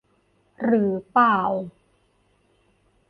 [0.63, 1.39] หรือเปล่า